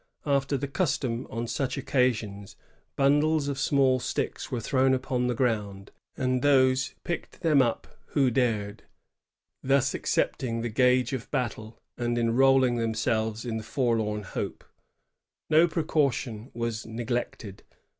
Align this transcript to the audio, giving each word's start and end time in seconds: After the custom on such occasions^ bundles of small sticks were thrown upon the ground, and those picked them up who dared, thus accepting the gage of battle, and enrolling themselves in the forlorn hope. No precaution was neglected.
After 0.25 0.57
the 0.57 0.67
custom 0.67 1.27
on 1.29 1.45
such 1.45 1.77
occasions^ 1.77 2.55
bundles 2.95 3.47
of 3.47 3.59
small 3.59 3.99
sticks 3.99 4.51
were 4.51 4.59
thrown 4.59 4.95
upon 4.95 5.27
the 5.27 5.35
ground, 5.35 5.91
and 6.17 6.41
those 6.41 6.95
picked 7.03 7.41
them 7.41 7.61
up 7.61 7.85
who 8.13 8.31
dared, 8.31 8.81
thus 9.61 9.93
accepting 9.93 10.61
the 10.61 10.69
gage 10.69 11.13
of 11.13 11.29
battle, 11.29 11.79
and 11.99 12.17
enrolling 12.17 12.77
themselves 12.77 13.45
in 13.45 13.57
the 13.57 13.63
forlorn 13.63 14.23
hope. 14.23 14.63
No 15.51 15.67
precaution 15.67 16.49
was 16.55 16.83
neglected. 16.83 17.61